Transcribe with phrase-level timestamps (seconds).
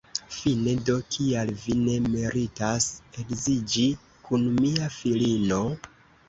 [0.35, 2.87] Fine do, kial vi ne meritas
[3.25, 3.85] edziĝi
[4.29, 5.63] kun mia filino?